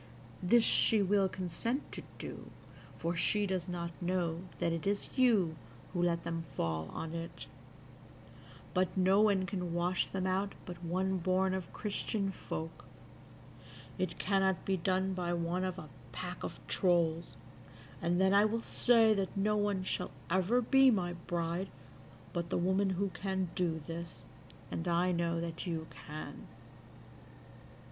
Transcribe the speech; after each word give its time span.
This 0.41 0.63
she 0.63 1.03
will 1.03 1.29
consent 1.29 1.91
to 1.91 2.01
do, 2.17 2.49
for 2.97 3.15
she 3.15 3.45
does 3.45 3.67
not 3.69 3.91
know 4.01 4.41
that 4.57 4.73
it 4.73 4.87
is 4.87 5.11
you 5.15 5.55
who 5.93 6.01
let 6.01 6.23
them 6.23 6.43
fall 6.55 6.89
on 6.91 7.13
it; 7.13 7.45
but 8.73 8.97
no 8.97 9.21
one 9.21 9.45
can 9.45 9.75
wash 9.75 10.07
them 10.07 10.25
out 10.25 10.55
but 10.65 10.83
one 10.83 11.19
born 11.19 11.53
of 11.53 11.71
Christian 11.71 12.31
folk: 12.31 12.85
it 13.99 14.17
cannot 14.17 14.65
be 14.65 14.75
done 14.75 15.13
by 15.13 15.33
one 15.33 15.63
of 15.63 15.77
a 15.77 15.87
pack 16.11 16.43
of 16.43 16.59
trolls; 16.67 17.35
and 18.01 18.19
then 18.19 18.33
I 18.33 18.43
will 18.43 18.63
say 18.63 19.13
that 19.13 19.37
no 19.37 19.55
one 19.55 19.83
shall 19.83 20.09
ever 20.31 20.61
be 20.61 20.89
my 20.89 21.13
bride 21.13 21.69
but 22.33 22.49
the 22.49 22.57
woman 22.57 22.89
who 22.89 23.09
can 23.09 23.49
do 23.53 23.83
this, 23.85 24.25
and 24.71 24.87
I 24.87 25.11
know 25.11 25.39
that 25.39 25.67
you 25.67 25.85
can." 25.91 26.47